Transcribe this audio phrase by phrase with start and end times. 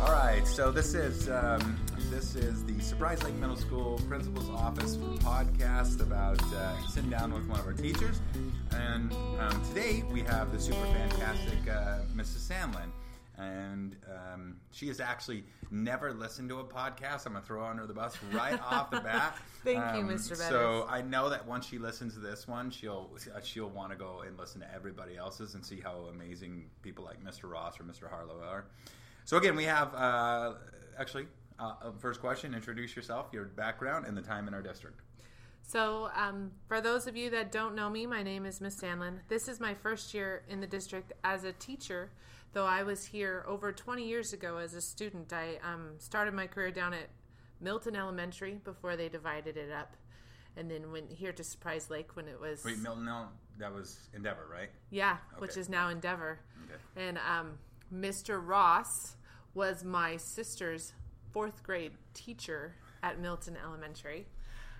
[0.00, 1.76] All right, so this is um,
[2.10, 7.46] this is the Surprise Lake Middle School Principal's Office podcast about uh, sitting down with
[7.48, 8.20] one of our teachers,
[8.72, 12.48] and um, today we have the super fantastic uh, Mrs.
[12.48, 12.90] Sandlin,
[13.38, 17.26] and um, she has actually never listened to a podcast.
[17.26, 19.36] I'm gonna throw her under the bus right off the bat.
[19.64, 20.30] Thank you, Um, Mr.
[20.30, 20.48] Bettis.
[20.48, 23.96] So I know that once she listens to this one, she'll uh, she'll want to
[23.98, 27.50] go and listen to everybody else's and see how amazing people like Mr.
[27.50, 28.08] Ross or Mr.
[28.08, 28.64] Harlow are.
[29.28, 30.54] So again, we have uh,
[30.98, 31.26] actually
[31.58, 35.02] uh, first question: Introduce yourself, your background, and the time in our district.
[35.60, 39.18] So, um, for those of you that don't know me, my name is Miss Sandlin.
[39.28, 42.10] This is my first year in the district as a teacher,
[42.54, 45.30] though I was here over 20 years ago as a student.
[45.30, 47.10] I um, started my career down at
[47.60, 49.94] Milton Elementary before they divided it up,
[50.56, 53.26] and then went here to Surprise Lake when it was Wait, Milton, no,
[53.58, 54.70] that was Endeavor, right?
[54.88, 56.40] yeah, which is now Endeavor.
[56.64, 57.08] Okay.
[57.08, 57.58] And um,
[57.92, 58.40] Mr.
[58.42, 59.16] Ross
[59.58, 60.92] was my sister's
[61.32, 64.24] fourth grade teacher at Milton Elementary.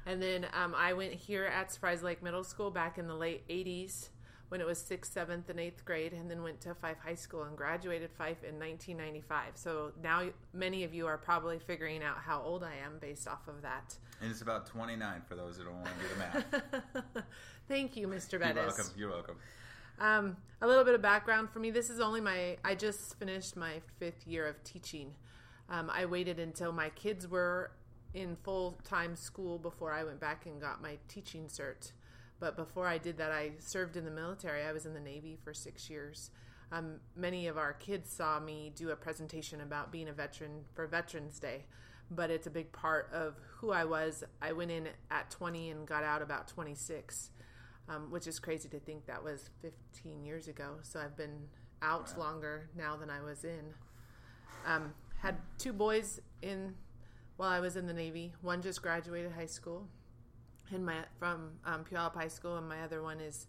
[0.07, 3.47] And then um, I went here at Surprise Lake Middle School back in the late
[3.49, 4.11] 80s
[4.51, 7.43] when it was 6th, 7th, and 8th grade, and then went to Fife High School
[7.43, 9.57] and graduated Fife in 1995.
[9.57, 13.49] So now many of you are probably figuring out how old I am based off
[13.49, 13.97] of that.
[14.23, 17.25] And it's about 29 for those that don't want to do the math.
[17.69, 18.39] Thank you, Mr.
[18.39, 18.55] Bettis.
[18.55, 18.87] You're welcome.
[18.97, 19.37] You're welcome.
[20.01, 21.71] Um, a little bit of background for me.
[21.71, 25.15] This is only my, I just finished my fifth year of teaching.
[25.69, 27.73] Um, I waited until my kids were
[28.15, 31.93] in full time school before I went back and got my teaching cert.
[32.41, 34.63] But before I did that, I served in the military.
[34.63, 36.31] I was in the Navy for six years.
[36.71, 40.87] Um, many of our kids saw me do a presentation about being a veteran for
[40.87, 41.65] Veterans Day,
[42.11, 44.23] but it's a big part of who I was.
[44.41, 47.31] I went in at 20 and got out about 26
[47.89, 50.77] um, which is crazy to think that was 15 years ago.
[50.83, 51.49] So I've been
[51.83, 53.75] out longer now than I was in.
[54.67, 56.75] Um, had two boys in
[57.37, 58.33] while I was in the Navy.
[58.43, 59.89] One just graduated high school,
[60.71, 63.47] and my from um, Puyallup High School, and my other one is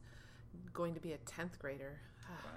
[0.73, 1.99] going to be a 10th grader.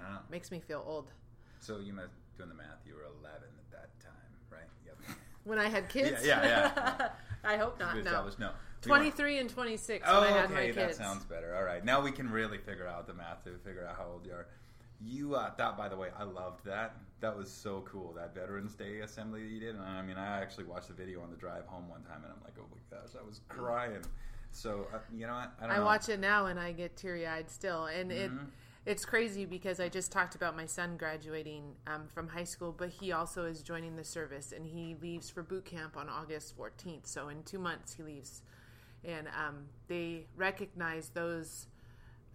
[0.03, 0.19] Wow.
[0.29, 1.11] Makes me feel old.
[1.59, 2.79] So you must doing the math.
[2.85, 4.11] You were 11 at that time,
[4.49, 4.69] right?
[4.85, 5.17] Yep.
[5.43, 7.09] When I had kids, Yeah, yeah, yeah.
[7.43, 7.97] I hope not.
[8.03, 8.51] No, no.
[8.85, 11.55] We weren't- 23 and 26 Oh, when I had okay, my that sounds better.
[11.55, 14.25] All right, now we can really figure out the math to figure out how old
[14.25, 14.47] you are.
[15.01, 16.95] You uh, that, by the way, I loved that.
[17.19, 18.13] That was so cool.
[18.13, 19.75] That Veterans Day assembly that you did.
[19.75, 22.31] And I mean, I actually watched the video on the drive home one time, and
[22.33, 24.01] I'm like, oh my gosh, I was crying.
[24.51, 25.51] So uh, you know what?
[25.59, 25.85] I don't I know.
[25.85, 28.45] watch it now and I get teary eyed still, and it Mm-hmm.
[28.85, 32.89] it's crazy because I just talked about my son graduating um, from high school, but
[32.89, 37.07] he also is joining the service and he leaves for boot camp on August 14th.
[37.07, 38.41] So in two months he leaves,
[39.03, 41.67] and um, they recognize those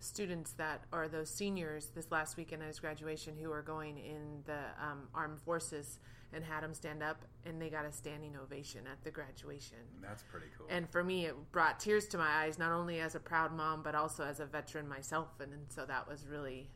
[0.00, 4.42] students that are those seniors this last weekend at his graduation who are going in
[4.46, 5.98] the um, armed forces
[6.32, 9.78] and had them stand up and they got a standing ovation at the graduation.
[10.00, 10.66] That's pretty cool.
[10.70, 13.82] And for me, it brought tears to my eyes, not only as a proud mom,
[13.82, 15.28] but also as a veteran myself.
[15.40, 16.70] And, and so that was really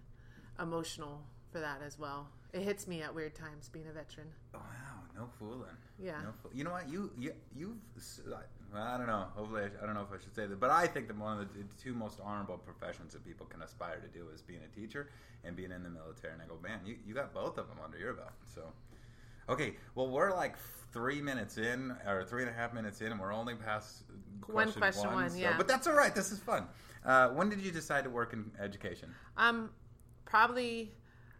[0.61, 2.29] emotional for that as well.
[2.53, 4.29] It hits me at weird times being a veteran.
[4.55, 4.61] wow,
[5.15, 5.69] no fooling.
[5.99, 6.21] Yeah.
[6.23, 6.89] No fool- you know what?
[6.89, 7.77] You you you've.
[8.75, 9.27] I don't know.
[9.35, 11.39] Hopefully, I, I don't know if I should say that, but I think that one
[11.39, 14.69] of the two most honorable professions that people can aspire to do is being a
[14.81, 15.11] teacher
[15.45, 16.33] and being in the military.
[16.33, 18.33] And I go, man, you, you got both of them under your belt.
[18.55, 18.63] So,
[19.49, 20.57] okay, well, we're like
[20.93, 24.05] three minutes in, or three and a half minutes in, and we're only past
[24.41, 25.55] question One question one, so- yeah.
[25.57, 26.15] But that's all right.
[26.15, 26.67] This is fun.
[27.05, 29.13] Uh, when did you decide to work in education?
[29.37, 29.71] Um,
[30.25, 30.93] probably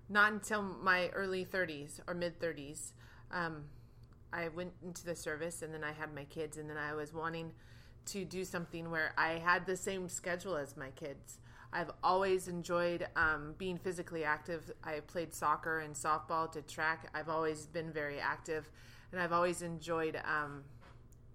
[0.09, 2.93] not until my early 30s or mid 30s.
[3.31, 3.65] Um,
[4.33, 7.13] I went into the service and then I had my kids, and then I was
[7.13, 7.53] wanting
[8.07, 11.39] to do something where I had the same schedule as my kids.
[11.73, 14.71] I've always enjoyed um, being physically active.
[14.85, 17.09] I played soccer and softball to track.
[17.15, 18.69] I've always been very active,
[19.11, 20.65] and I've always enjoyed um,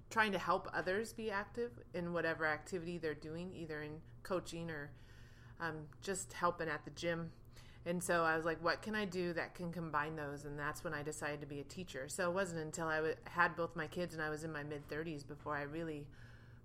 [0.10, 3.94] trying to help others be active in whatever activity they're doing, either in
[4.24, 4.92] coaching or
[5.60, 7.32] um, just helping at the gym.
[7.88, 10.44] And so I was like, what can I do that can combine those?
[10.44, 12.10] And that's when I decided to be a teacher.
[12.10, 14.62] So it wasn't until I w- had both my kids and I was in my
[14.62, 16.06] mid 30s before I really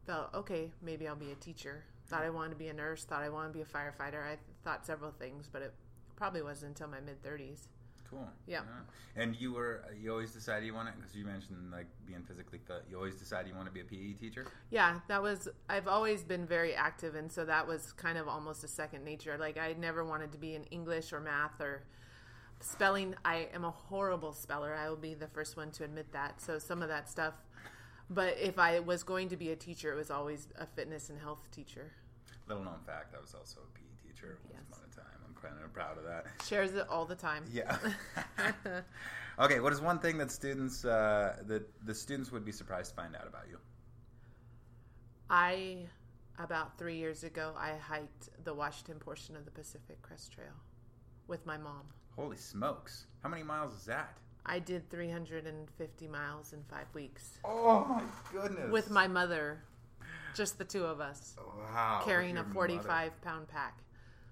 [0.04, 1.84] felt, okay, maybe I'll be a teacher.
[2.08, 4.26] Thought I wanted to be a nurse, thought I wanted to be a firefighter.
[4.26, 5.72] I thought several things, but it
[6.16, 7.68] probably wasn't until my mid 30s.
[8.12, 8.28] Cool.
[8.46, 8.60] Yeah.
[9.16, 12.58] And you were you always decided you want it because you mentioned like being physically
[12.58, 12.84] fit.
[12.90, 14.46] You always decided you want to be a PE teacher.
[14.70, 17.14] Yeah, that was, I've always been very active.
[17.14, 19.36] And so that was kind of almost a second nature.
[19.38, 21.84] Like, I never wanted to be in English or math or
[22.60, 23.14] spelling.
[23.24, 24.74] I am a horrible speller.
[24.74, 26.40] I will be the first one to admit that.
[26.40, 27.34] So some of that stuff.
[28.10, 31.18] But if I was going to be a teacher, it was always a fitness and
[31.18, 31.92] health teacher.
[32.46, 34.62] Little known fact, I was also a PE teacher Yes.
[35.42, 36.26] Kind of proud of that.
[36.46, 37.44] Shares it all the time.
[37.52, 37.76] Yeah.
[39.38, 42.96] Okay, what is one thing that students uh, that the students would be surprised to
[42.96, 43.56] find out about you?
[45.30, 45.86] I
[46.38, 50.52] about three years ago I hiked the Washington portion of the Pacific Crest Trail
[51.28, 51.82] with my mom.
[52.16, 53.06] Holy smokes!
[53.22, 54.18] How many miles is that?
[54.44, 58.02] I did 350 miles in five weeks Oh my
[58.32, 58.70] goodness!
[58.70, 59.62] with my mother,
[60.36, 61.36] just the two of us,
[61.72, 63.10] wow, carrying a 45 mother.
[63.22, 63.78] pound pack.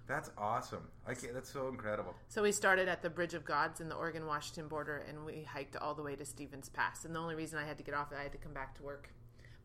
[0.07, 0.87] That's awesome.
[1.09, 2.13] Okay, that's so incredible.
[2.27, 5.43] So we started at the Bridge of Gods in the Oregon Washington border and we
[5.43, 7.05] hiked all the way to Stevens Pass.
[7.05, 8.83] And the only reason I had to get off I had to come back to
[8.83, 9.09] work.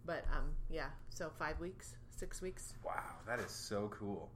[0.05, 2.75] But um, yeah, so five weeks, six weeks.
[2.85, 4.31] Wow, that is so cool.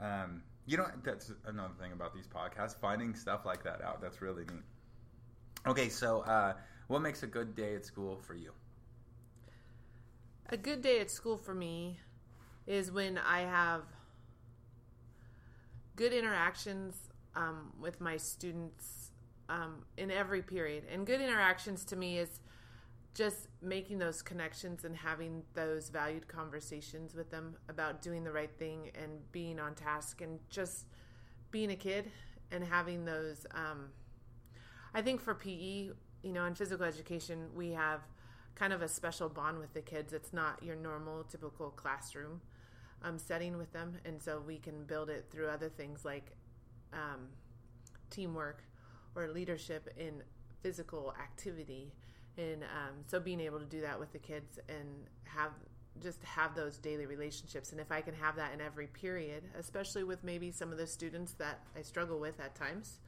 [0.00, 4.00] Um, you know, that's another thing about these podcasts, finding stuff like that out.
[4.00, 4.64] That's really neat.
[5.66, 6.54] Okay, so uh,
[6.88, 8.52] what makes a good day at school for you?
[10.48, 12.00] A good day at school for me
[12.66, 13.82] is when I have
[16.00, 16.94] good interactions
[17.36, 19.10] um, with my students
[19.50, 20.82] um, in every period.
[20.90, 22.40] And good interactions to me is
[23.12, 28.50] just making those connections and having those valued conversations with them about doing the right
[28.58, 30.86] thing and being on task and just
[31.50, 32.10] being a kid
[32.50, 33.46] and having those.
[33.54, 33.90] Um,
[34.94, 35.90] I think for PE,
[36.22, 38.00] you know, in physical education, we have
[38.54, 40.14] kind of a special bond with the kids.
[40.14, 42.40] It's not your normal, typical classroom
[43.02, 46.36] um, setting with them, and so we can build it through other things like
[46.92, 47.28] um,
[48.10, 48.62] teamwork
[49.14, 50.22] or leadership in
[50.62, 51.92] physical activity.
[52.36, 55.52] And um, so being able to do that with the kids and have
[56.00, 57.72] just have those daily relationships.
[57.72, 60.86] And if I can have that in every period, especially with maybe some of the
[60.86, 63.00] students that I struggle with at times,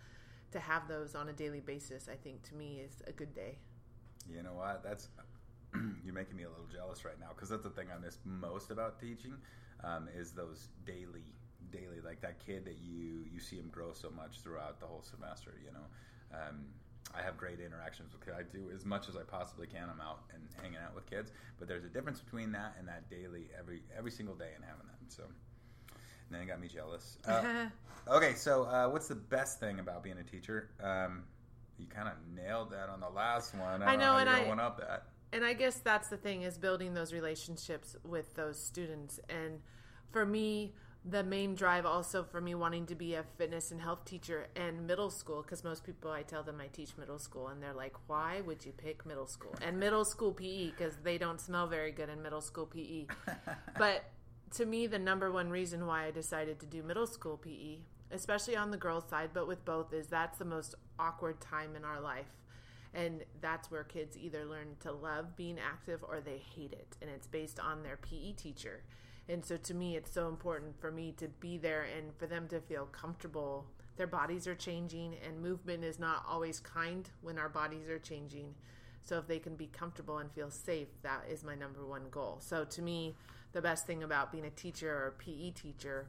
[0.51, 3.59] to have those on a daily basis, I think to me is a good day.
[4.31, 4.83] You know what?
[4.85, 5.09] That's
[6.05, 8.71] you're making me a little jealous right now because that's the thing I miss most
[8.71, 9.35] about teaching
[9.85, 11.25] um, is those daily,
[11.71, 15.03] daily like that kid that you you see him grow so much throughout the whole
[15.03, 15.55] semester.
[15.65, 16.67] You know, um,
[17.17, 18.37] I have great interactions with kids.
[18.39, 19.89] I do as much as I possibly can.
[19.91, 23.09] I'm out and hanging out with kids, but there's a difference between that and that
[23.11, 25.13] daily every every single day and having that.
[25.13, 25.25] So.
[26.31, 27.19] Now you got me jealous.
[27.29, 27.67] Uh,
[28.17, 30.71] okay, so uh, what's the best thing about being a teacher?
[30.83, 31.25] Um,
[31.79, 33.83] you kind of nailed that on the last one.
[33.83, 35.05] I, I know, how and I- one up that.
[35.33, 39.19] And I guess that's the thing is building those relationships with those students.
[39.29, 39.61] And
[40.11, 40.75] for me,
[41.05, 44.87] the main drive also for me wanting to be a fitness and health teacher and
[44.87, 47.95] middle school because most people I tell them I teach middle school and they're like,
[48.07, 51.91] why would you pick middle school and middle school PE because they don't smell very
[51.91, 53.07] good in middle school PE.
[53.79, 54.05] but
[54.53, 57.79] to me, the number one reason why I decided to do middle school PE,
[58.13, 61.85] especially on the girls' side, but with both, is that's the most awkward time in
[61.85, 62.27] our life.
[62.95, 66.97] And that's where kids either learn to love being active or they hate it.
[67.01, 68.83] And it's based on their PE teacher.
[69.29, 72.49] And so to me, it's so important for me to be there and for them
[72.49, 73.67] to feel comfortable.
[73.97, 78.55] Their bodies are changing, and movement is not always kind when our bodies are changing.
[79.05, 82.39] So if they can be comfortable and feel safe, that is my number one goal.
[82.41, 83.15] So to me,
[83.53, 86.07] the best thing about being a teacher or a PE teacher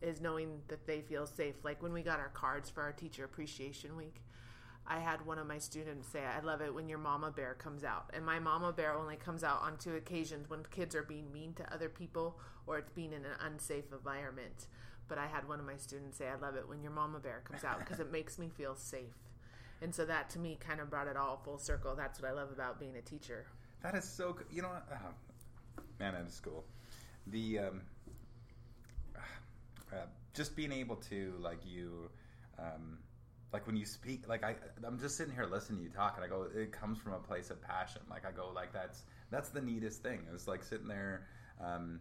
[0.00, 1.54] is knowing that they feel safe.
[1.64, 4.22] Like when we got our cards for our teacher appreciation week,
[4.86, 7.84] I had one of my students say, I love it when your mama bear comes
[7.84, 8.10] out.
[8.12, 11.54] And my mama bear only comes out on two occasions when kids are being mean
[11.54, 14.66] to other people or it's being in an unsafe environment.
[15.08, 17.42] But I had one of my students say, I love it when your mama bear
[17.44, 19.16] comes out because it makes me feel safe.
[19.80, 21.94] And so that to me kind of brought it all full circle.
[21.94, 23.46] That's what I love about being a teacher.
[23.82, 24.36] That is so.
[24.50, 24.70] You know?
[24.90, 26.64] Oh, man, that is cool.
[27.26, 27.82] The um,
[29.92, 32.10] uh, just being able to like you,
[32.58, 32.98] um,
[33.54, 36.24] like when you speak, like I, I'm just sitting here listening to you talk, and
[36.24, 38.02] I go, it comes from a place of passion.
[38.10, 40.26] Like I go, like that's that's the neatest thing.
[40.34, 41.28] It's like sitting there.
[41.64, 42.00] Um,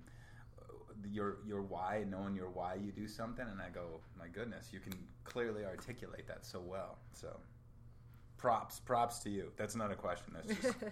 [1.12, 4.80] your your why, knowing your why you do something, and I go, my goodness, you
[4.80, 4.94] can
[5.26, 6.98] clearly articulate that so well.
[7.14, 7.40] So,
[8.38, 9.52] props, props to you.
[9.56, 10.34] That's not a question.
[10.34, 10.76] That's just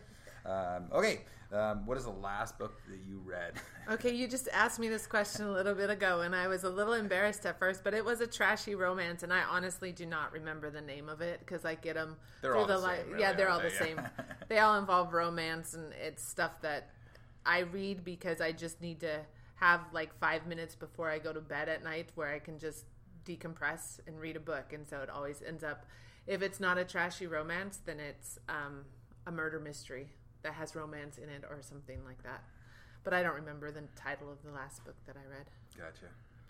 [0.46, 1.22] um, okay.
[1.54, 3.54] Um, what is the last book that you read?
[3.90, 6.70] Okay, you just asked me this question a little bit ago, and I was a
[6.70, 10.32] little embarrassed at first, but it was a trashy romance, and I honestly do not
[10.32, 12.96] remember the name of it because I get them They're through all the the li-
[12.96, 13.86] same, really, yeah, they're all aren't the they?
[13.96, 14.02] same.
[14.50, 16.92] they all involve romance, and it's stuff that
[17.46, 19.20] I read because I just need to
[19.56, 22.86] have like five minutes before I go to bed at night where I can just
[23.26, 25.86] decompress and read a book, and so it always ends up.
[26.28, 28.86] If it's not a trashy romance, then it's um,
[29.26, 30.12] a murder mystery
[30.44, 32.44] that has romance in it or something like that.
[33.04, 35.46] But I don't remember the title of the last book that I read.
[35.78, 36.06] Gotcha,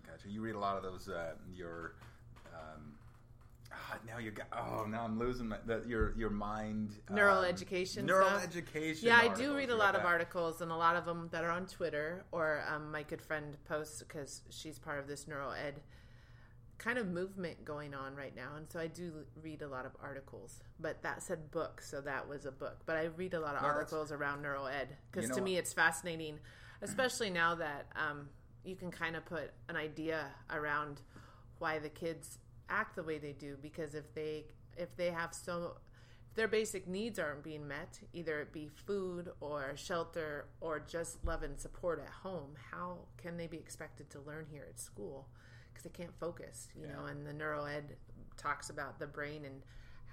[0.06, 0.28] gotcha.
[0.30, 1.08] You read a lot of those.
[1.08, 1.94] Uh, your
[2.54, 2.94] um,
[3.72, 4.48] ah, now you got.
[4.52, 6.96] Oh, now I'm losing my the, your your mind.
[7.10, 8.44] Neural um, education Neural stuff.
[8.44, 9.08] education.
[9.08, 10.08] Yeah, I do read a lot of that.
[10.08, 13.56] articles, and a lot of them that are on Twitter or um, my good friend
[13.68, 15.80] posts because she's part of this neural ed
[16.82, 19.92] kind of movement going on right now, and so I do read a lot of
[20.02, 20.60] articles.
[20.80, 22.82] But that said book, so that was a book.
[22.88, 25.42] But I read a lot of No, articles around neuro ed because You know to
[25.42, 26.40] me it's fascinating,
[26.82, 28.30] especially now that um,
[28.64, 31.02] you can kind of put an idea around
[31.60, 33.58] why the kids act the way they do.
[33.62, 34.46] Because if they
[34.76, 35.78] if they have so
[36.30, 41.24] if their basic needs aren't being met, either it be food or shelter or just
[41.26, 45.28] love and support at home, how can they be expected to learn here at school?
[45.74, 47.06] Because they can't focus, you know.
[47.10, 47.96] And the neuro ed
[48.38, 49.62] talks about the brain and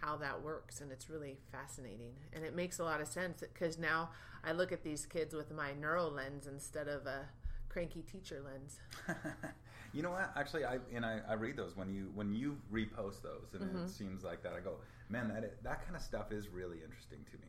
[0.00, 2.12] how that works, and it's really fascinating.
[2.32, 4.10] And it makes a lot of sense because now
[4.44, 7.26] I look at these kids with my neuro lens instead of a
[7.68, 8.78] cranky teacher lens.
[9.92, 10.30] you know what?
[10.36, 13.84] Actually, I and I, I read those when you when you repost those, and Mm-hmm.
[13.84, 14.52] it seems like that.
[14.52, 14.76] I go,
[15.08, 17.48] man, that that kind of stuff is really interesting to me.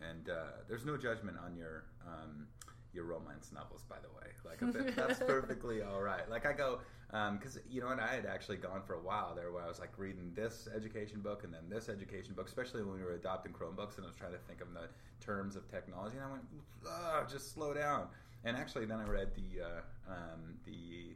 [0.00, 2.46] And uh, there's no judgment on your um,
[2.92, 4.32] your romance novels, by the way.
[4.44, 6.28] Like bit, that's perfectly all right.
[6.28, 6.80] Like I go
[7.10, 9.78] because you know, and I had actually gone for a while there where I was
[9.78, 13.52] like reading this education book and then this education book, especially when we were adopting
[13.52, 14.88] Chromebooks, and I was trying to think of the
[15.24, 16.42] terms of technology, and I went,
[16.86, 18.08] Ugh, just slow down.
[18.44, 21.14] And actually, then I read the uh, um, the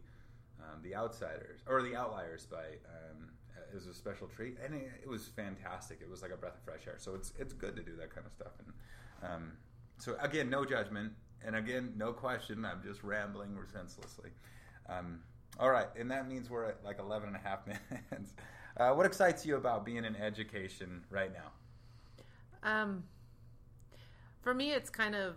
[0.61, 3.31] um, the Outsiders or the Outliers by um,
[3.75, 5.99] it was a special treat, and it, it was fantastic.
[6.01, 6.97] It was like a breath of fresh air.
[6.99, 8.53] So it's it's good to do that kind of stuff.
[8.59, 9.53] And um,
[9.99, 11.13] so again, no judgment,
[11.45, 12.65] and again, no question.
[12.65, 14.31] I'm just rambling senselessly.
[14.89, 15.21] Um,
[15.59, 18.35] all right, and that means we're at like 11 and a half minutes.
[18.77, 21.51] Uh, what excites you about being in education right now?
[22.63, 23.05] Um,
[24.43, 25.37] for me, it's kind of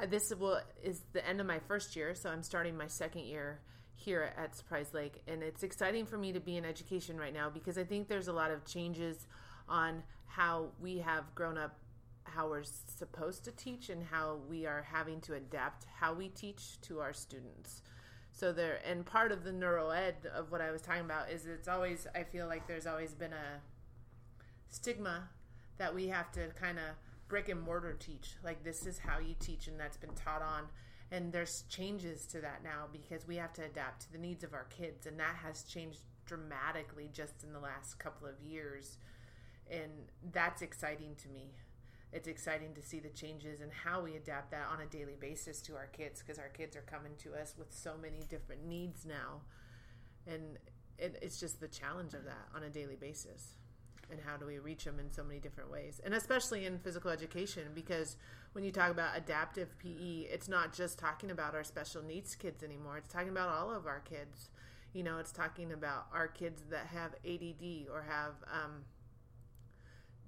[0.00, 3.24] uh, this will is the end of my first year, so I'm starting my second
[3.24, 3.60] year
[3.94, 7.50] here at Surprise Lake, and it's exciting for me to be in education right now
[7.50, 9.26] because I think there's a lot of changes
[9.68, 11.78] on how we have grown up,
[12.24, 16.80] how we're supposed to teach, and how we are having to adapt how we teach
[16.82, 17.82] to our students.
[18.32, 21.46] So there, and part of the neuro ed of what I was talking about is
[21.46, 23.60] it's always I feel like there's always been a
[24.70, 25.28] stigma
[25.78, 26.84] that we have to kind of
[27.28, 28.34] brick and mortar teach.
[28.42, 30.64] Like this is how you teach, and that's been taught on.
[31.10, 34.54] And there's changes to that now because we have to adapt to the needs of
[34.54, 38.96] our kids, and that has changed dramatically just in the last couple of years.
[39.70, 39.90] And
[40.32, 41.52] that's exciting to me.
[42.12, 45.62] It's exciting to see the changes and how we adapt that on a daily basis
[45.62, 49.06] to our kids because our kids are coming to us with so many different needs
[49.06, 49.40] now.
[50.26, 50.58] And
[50.98, 53.54] it, it's just the challenge of that on a daily basis
[54.10, 56.00] and how do we reach them in so many different ways.
[56.04, 58.16] And especially in physical education because
[58.52, 62.62] when you talk about adaptive pe it's not just talking about our special needs kids
[62.62, 62.98] anymore.
[62.98, 64.50] It's talking about all of our kids.
[64.92, 68.84] You know it's talking about our kids that have add or have um,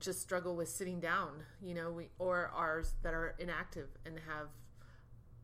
[0.05, 1.31] just struggle with sitting down
[1.63, 4.49] you know we or ours that are inactive and have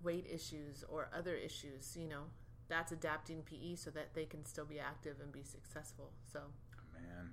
[0.02, 2.24] weight issues or other issues you know
[2.68, 6.40] that's adapting pe so that they can still be active and be successful so
[7.00, 7.30] Man,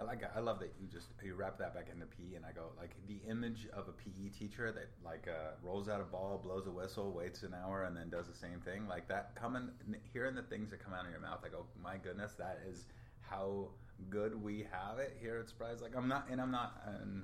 [0.00, 0.22] I like.
[0.34, 2.94] I love that you just you wrap that back into PE, and I go like
[3.06, 6.70] the image of a PE teacher that like uh, rolls out a ball, blows a
[6.70, 8.86] whistle, waits an hour, and then does the same thing.
[8.88, 9.70] Like that, coming
[10.12, 12.86] hearing the things that come out of your mouth, I go, my goodness, that is
[13.20, 13.68] how
[14.10, 15.80] good we have it here at Surprise.
[15.82, 17.22] Like I'm not, and I'm not, and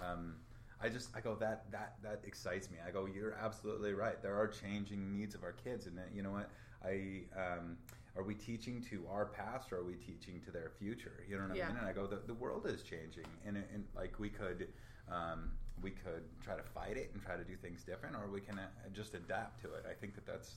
[0.00, 0.34] um,
[0.82, 2.78] I just I go that that that excites me.
[2.86, 4.20] I go, you're absolutely right.
[4.22, 6.50] There are changing needs of our kids, and then, you know what
[6.84, 7.22] I.
[7.36, 7.76] Um,
[8.16, 11.22] are we teaching to our past or are we teaching to their future?
[11.28, 11.66] You know what Yeah.
[11.66, 11.76] I mean?
[11.78, 14.66] And I go, the, the world is changing, and, and like we could,
[15.08, 18.40] um, we could try to fight it and try to do things different, or we
[18.40, 19.84] can uh, just adapt to it.
[19.88, 20.54] I think that that's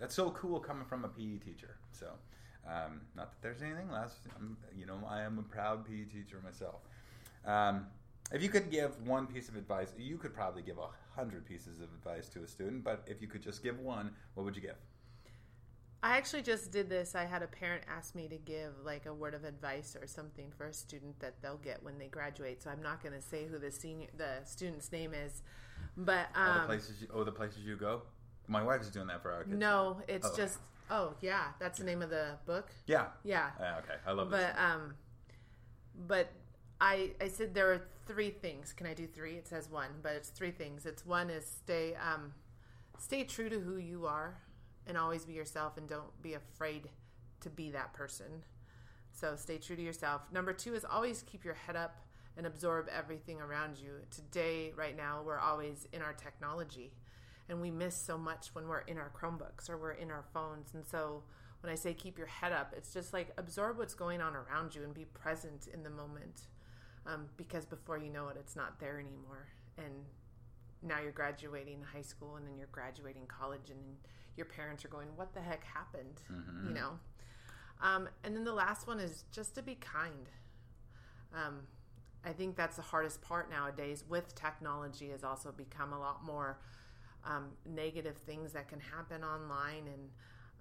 [0.00, 1.76] that's so cool coming from a PE teacher.
[1.92, 2.06] So,
[2.66, 4.14] um, not that there's anything less.
[4.36, 6.80] I'm, you know, I am a proud PE teacher myself.
[7.44, 7.86] Um,
[8.32, 11.80] if you could give one piece of advice, you could probably give a hundred pieces
[11.80, 14.62] of advice to a student, but if you could just give one, what would you
[14.62, 14.76] give?
[16.02, 17.14] I actually just did this.
[17.14, 20.50] I had a parent ask me to give like a word of advice or something
[20.56, 22.62] for a student that they'll get when they graduate.
[22.62, 25.42] So I'm not going to say who the senior the student's name is,
[25.98, 28.02] but All the um, places, you, oh, the places you go.
[28.46, 29.58] My wife's doing that for our kids.
[29.58, 30.02] no, now.
[30.08, 30.36] it's Oh.
[30.36, 30.58] just
[30.90, 32.70] oh yeah, that's the name of the book.
[32.86, 33.06] yeah.
[33.24, 34.40] Yeah, Yeah, okay, I love this.
[34.40, 34.94] but um,
[36.06, 36.30] but
[36.80, 38.72] I I said there are three things.
[38.72, 39.34] Can I do three?
[39.34, 40.86] It says one, but it's three things.
[40.86, 42.32] It's one is stay um,
[42.98, 44.38] stay true to who you are
[44.86, 46.88] and always be yourself and don't be afraid
[47.40, 48.44] to be that person.
[49.12, 50.22] So stay true to yourself.
[50.32, 52.00] Number two is always keep your head up
[52.36, 53.90] and absorb everything around you.
[54.10, 56.92] Today, right now, we're always in our technology
[57.50, 60.72] and we miss so much when we're in our Chromebooks or we're in our phones.
[60.72, 61.24] And so
[61.60, 64.74] when I say keep your head up, it's just like absorb what's going on around
[64.74, 66.42] you and be present in the moment.
[67.06, 69.48] Um, because before you know it, it's not there anymore.
[69.76, 70.06] And
[70.82, 73.80] now you're graduating high school and then you're graduating college and
[74.36, 76.20] your parents are going, what the heck happened?
[76.68, 76.90] You know?
[77.82, 80.28] Um, and then the last one is just to be kind.
[81.34, 81.62] Um,
[82.24, 84.04] I think that's the hardest part nowadays.
[84.08, 86.58] With technology, has also become a lot more
[87.24, 90.10] um, negative things that can happen online, and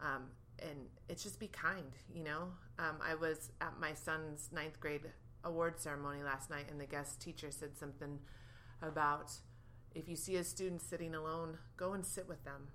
[0.01, 0.23] um,
[0.59, 1.91] and it's just be kind.
[2.13, 2.41] You know,
[2.77, 5.01] um, I was at my son's ninth grade
[5.43, 8.19] award ceremony last night, and the guest teacher said something
[8.81, 9.31] about
[9.95, 12.67] if you see a student sitting alone, go and sit with them,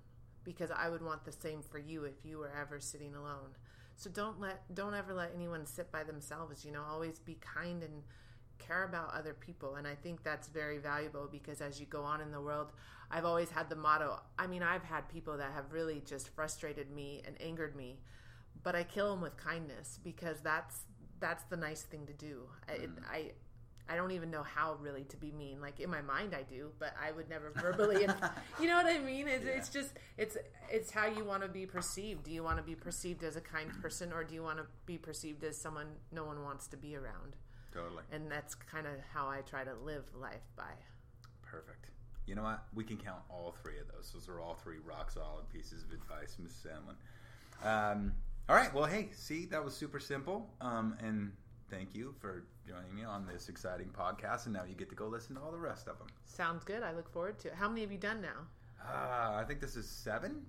[0.45, 3.57] because I would want the same for you if you were ever sitting alone.
[3.97, 6.64] So don't let don't ever let anyone sit by themselves.
[6.64, 8.03] You know, always be kind and
[8.66, 12.21] care about other people and i think that's very valuable because as you go on
[12.21, 12.73] in the world
[13.11, 16.90] i've always had the motto i mean i've had people that have really just frustrated
[16.90, 17.99] me and angered me
[18.62, 20.80] but i kill them with kindness because that's
[21.21, 22.90] that's the nice thing to do mm.
[23.11, 23.30] I, I
[23.88, 25.61] I don't even know how really to be mean.
[25.61, 28.06] Like in my mind, I do, but I would never verbally.
[28.61, 29.28] you know what I mean?
[29.28, 29.52] It's, yeah.
[29.52, 30.37] it's just it's
[30.71, 32.25] it's how you want to be perceived.
[32.25, 34.64] Do you want to be perceived as a kind person, or do you want to
[34.87, 37.37] be perceived as someone no one wants to be around?
[37.75, 38.04] Totally.
[38.12, 40.73] And that's kind of how I try to live life by.
[41.43, 41.90] Perfect.
[42.26, 42.64] You know what?
[42.73, 44.12] We can count all three of those.
[44.12, 46.97] Those are all three rock solid pieces of advice, Miss Sandlin.
[47.66, 48.12] Um,
[48.49, 48.73] all right.
[48.73, 50.49] Well, hey, see, that was super simple.
[50.61, 51.33] Um, and
[51.71, 54.45] thank you for joining me on this exciting podcast.
[54.47, 56.07] And now you get to go listen to all the rest of them.
[56.25, 56.83] Sounds good.
[56.83, 57.54] I look forward to it.
[57.54, 58.47] How many have you done now?
[58.87, 60.43] Uh, I think this is seven.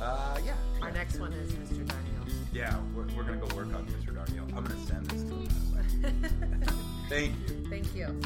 [0.00, 0.54] Uh, yeah.
[0.80, 1.84] Our next one is Mr.
[1.84, 2.32] Darnielle.
[2.52, 4.14] Yeah, we're, we're going to go work on Mr.
[4.14, 4.56] Darnielle.
[4.56, 6.24] I'm going to send this to him.
[7.08, 7.66] Thank you.
[7.68, 8.20] Thank you.